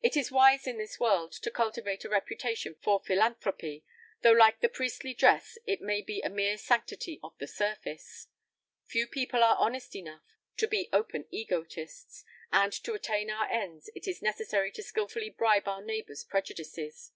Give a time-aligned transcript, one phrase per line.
[0.00, 3.84] It is wise in this world to cultivate a reputation for philanthropy,
[4.22, 8.28] though like the priestly dress it may be a mere sanctity of the surface.
[8.86, 10.22] Few people are honest enough
[10.58, 15.66] to be open egotists, and to attain our ends it is necessary to skilfully bribe
[15.66, 17.10] our neighbors' prejudices.